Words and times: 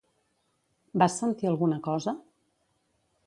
Va 1.03 1.09
sentir 1.15 1.49
alguna 1.51 1.79
cosa? 1.91 2.17